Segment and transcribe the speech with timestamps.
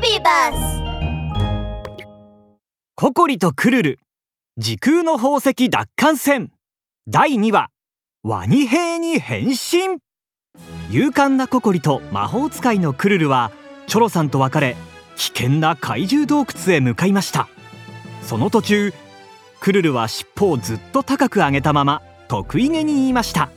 [0.00, 0.82] ビバス
[2.94, 3.98] ココリとクルル。
[4.56, 6.50] 時空の宝石奪還戦。
[7.06, 7.68] 第2話。
[8.22, 9.98] ワニ兵に変身。
[10.90, 13.50] 勇敢なココリと魔法使いのクルルは
[13.88, 14.74] チョロさんと別れ
[15.16, 17.48] 危険な怪獣洞窟へ向かいました。
[18.22, 18.94] その途中
[19.60, 23.50] クルルは尻尾をずっと高く上げたまま得意げに言いました。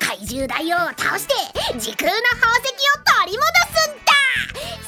[0.00, 1.34] 怪獣大王を倒して
[1.78, 4.12] 時空の宝石を取り戻すんだ。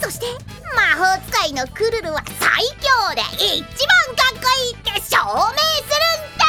[0.02, 0.26] そして
[0.74, 3.22] 魔法使いのクルルは最強で
[3.54, 6.02] 一番かっこいいって証明する
[6.34, 6.44] んだ。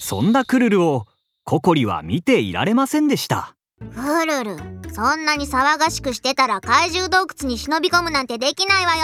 [0.00, 1.06] そんなクルルを
[1.44, 3.54] ココリは見ていられませんでした。
[3.94, 4.56] クルル
[4.92, 9.02] そんなに騒がしくしてたら怪獣洞窟に忍び込むなんてできないわよ。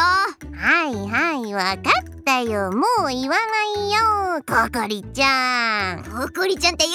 [0.57, 2.73] はいはいわかったよ。
[2.73, 6.05] もう言わないよココリちゃん。
[6.05, 6.95] ココリちゃんって言う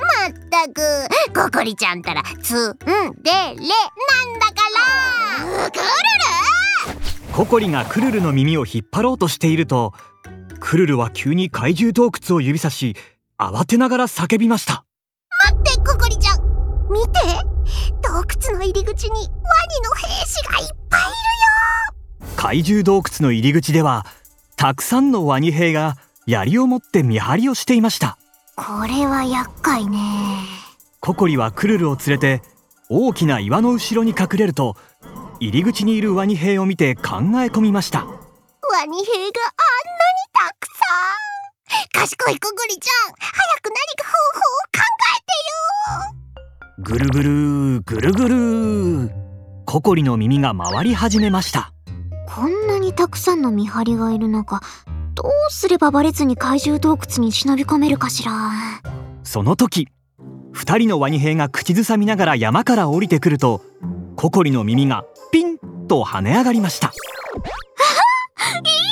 [0.00, 1.50] まったく。
[1.50, 2.76] ココリちゃんたらツン
[3.22, 4.54] デレなんだか
[5.62, 5.70] ら。
[5.70, 5.84] クル
[7.32, 9.92] ココリがクルルの耳を引っ張ろうとしていると
[10.60, 12.96] クルルは急に怪獣洞窟を指さし
[13.38, 14.84] 慌てながら叫びました。
[15.44, 16.40] 待ってココリちゃん。
[16.90, 17.20] 見て。
[18.02, 19.30] 洞窟の入り口にワニの
[19.94, 22.36] 兵士がいっぱいいるよ。
[22.36, 24.06] 怪獣洞窟の入り口では
[24.56, 28.18] たくさんのワニ兵が槍を持って見張りをしていました
[28.58, 29.98] これは厄介ね。
[30.98, 32.42] ココリはクルルを連れて
[32.88, 34.76] 大きな岩の後ろに隠れると
[35.38, 38.00] 入り口にいるワニ兵を見て考え込みました。
[38.00, 39.30] ワニ兵があんなに
[40.32, 40.82] たくさ
[42.02, 42.06] ん。
[42.08, 45.36] 賢いココリちゃん早く何か方法を考えて
[46.42, 46.84] よ。
[46.84, 49.12] ぐるぐるぐるぐる
[49.66, 51.72] ココリの耳が回り始めました。
[52.26, 54.60] こんなにたくさんの見張りがいる中
[55.18, 58.32] どうすればバレずに怪獣洞窟に忍び込めるかしら？
[59.24, 59.88] その時
[60.52, 63.60] 二人のワニ兵が口ずさみながら山から降りてくると
[64.14, 66.86] ココリの耳がピンと跳ね上がりました。
[66.86, 66.94] いい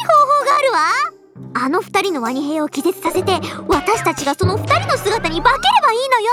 [0.04, 0.80] 方法があるわ。
[1.64, 6.32] あの二人のワニ兵を気絶させて私たちがその二人の姿に化ければいいのよ。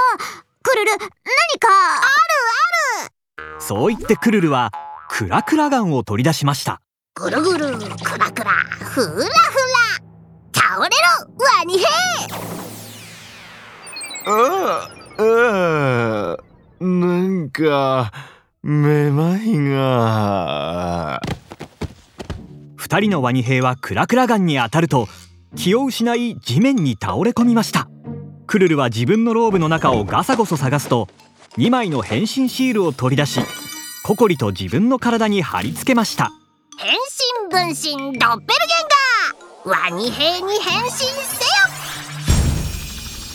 [0.63, 0.99] クルル何
[1.59, 1.67] か
[3.59, 4.71] そう言ってクルルは
[5.07, 6.81] クラクラガンを取り出しました。
[7.15, 7.77] ぐるぐる。
[7.77, 8.51] クラクラ。
[8.79, 9.82] フラフラ倒
[10.83, 11.85] れろワニ兵
[14.25, 16.37] ああ
[16.79, 18.11] なんか
[18.63, 21.21] めまいが。
[22.75, 25.07] 二人のワニ兵はクラクラガンに当たると
[25.55, 27.87] 気を失い地面に倒れ込みました。
[28.47, 31.07] クルルは自分のローブの中をガサゴソ探すと
[31.57, 33.39] 2枚の変身シールを取り出し
[34.03, 36.31] ココリと自分の体に貼り付けました。
[36.77, 39.22] 変身分身ドッペルゲンガー
[39.65, 41.09] ワニ兵に変身せよ。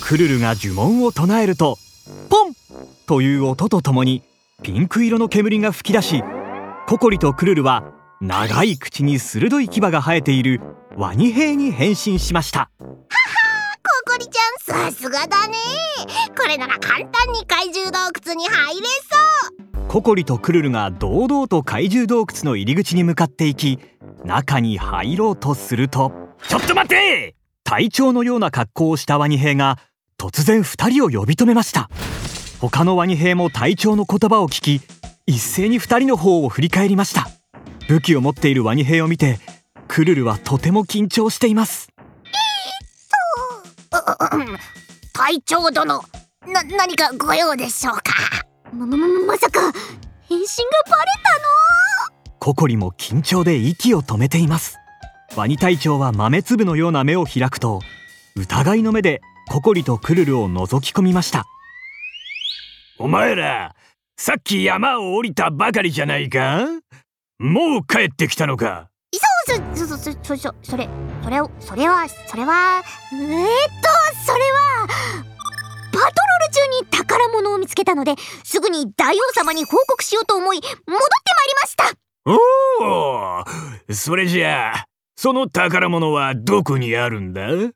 [0.03, 1.78] クルルが呪文を唱えると
[2.28, 2.55] ポン
[3.06, 4.22] という音とともに
[4.62, 6.22] ピンク色の煙が吹き出し
[6.87, 10.61] ココリとクルルは長い口に鋭い牙が生えている
[10.97, 12.71] ワニ兵に変身しました。
[12.78, 12.87] コ
[14.12, 15.55] コリちゃんさすがだね。
[16.37, 19.57] これなら簡単に怪獣洞窟に入れそう
[19.88, 23.78] ココリとクルルが堂々と怪獣洞窟の入り口に向かっていき
[24.22, 26.12] 中に入ろうとすると
[26.47, 27.34] ちょっと待って！
[27.65, 29.78] 隊長のような格好をしたワニ兵が
[30.19, 31.88] 突然二人を呼び止めました。
[32.60, 34.81] 他のワニ兵も隊長の言葉を聞き
[35.26, 37.28] 一斉に二人の方を振り返りました。
[37.88, 39.38] 武器を持っているワニ兵を見て
[39.87, 41.88] クルルはとても緊張しています。
[45.15, 46.03] 隊長殿
[46.47, 48.03] な何かご用でしょうか？
[48.73, 49.61] ままままさか
[50.29, 50.53] 変身が
[50.91, 51.31] バレた
[52.39, 54.79] ココリも緊張で息を止めています。
[55.37, 57.81] ワニ隊長は豆粒のような目を開くと
[58.37, 61.45] 疑いの目でココリとクルルを覗き込みました。
[62.99, 63.75] お前ら
[64.17, 66.67] さっき山を降りたばかりじゃないか？
[67.39, 68.89] もう帰ってきたのか？
[69.47, 70.89] そうそそそそそそれ
[71.23, 73.89] それをそれはそれはのえー、っと
[74.27, 74.87] それは
[75.93, 76.28] パト
[77.38, 81.93] 物を見つけたのですぐに大王様に報告しようと思い戻ってまいりました。
[82.26, 82.37] お
[83.90, 84.85] おそれじゃあ
[85.17, 87.49] その宝物はどこにあるんだ？
[87.49, 87.73] そこで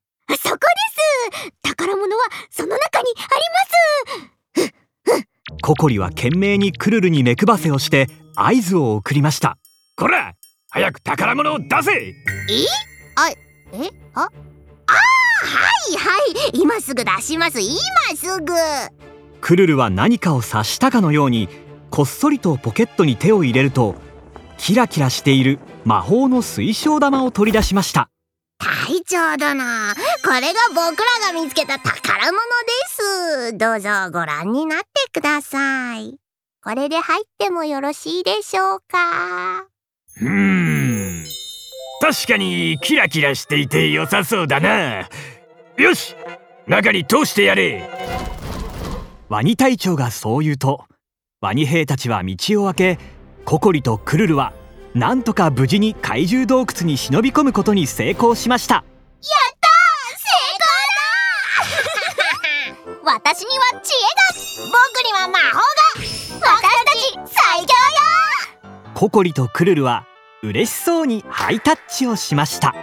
[1.41, 1.53] す。
[1.63, 3.23] 宝物はその中にあ
[4.59, 4.73] ります。
[5.63, 9.59] ココリは懸命にクルルに目配せをして合図を送りました。
[9.97, 10.35] こら
[10.71, 11.93] 早く宝物を出せ！
[11.93, 12.15] え？
[13.17, 13.37] あえ？
[14.15, 14.23] あ？
[14.23, 14.31] あは
[15.91, 16.19] いは
[16.55, 16.61] い。
[16.61, 17.61] 今すぐ出します。
[17.61, 17.77] 今
[18.17, 18.53] すぐ
[19.43, 21.49] クルルは何かを察したかのように
[21.91, 23.97] こっそりとポケットに手を入れると
[24.57, 28.09] キラキラしている魔法の水晶玉を取り出しました。
[28.59, 29.61] 隊長殿
[30.25, 33.59] これが僕らが見つけた宝物です。
[33.59, 36.15] どうぞご覧になってください。
[36.63, 39.67] これで入ってもよろしいでしょうか？
[40.21, 41.25] うーん。
[42.01, 45.09] 確かにキラキラしていて良さそうだな。
[45.77, 46.15] よし
[46.69, 47.91] 中に通してやれ
[49.33, 50.85] ワニ隊長がそう言うと
[51.41, 52.99] ワニ兵たちは道を開け
[53.47, 54.53] ココリとクルルは
[54.93, 58.85] なんとか無事に怪獣洞窟に忍び込むことに成功しました。
[63.03, 63.97] 私には知恵
[64.67, 65.51] 僕には魔法が
[66.39, 67.69] が私たち最強よ
[68.93, 70.05] ココリとクルルは
[70.43, 72.75] 嬉しそうにハイタッチをしました